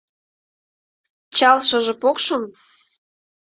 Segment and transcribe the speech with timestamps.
[1.35, 2.43] Чал шыже покшым?